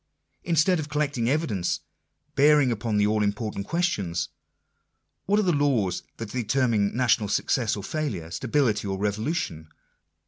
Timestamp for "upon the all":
2.71-3.21